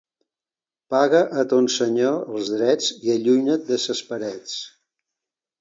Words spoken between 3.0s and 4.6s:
i allunya't de ses parets.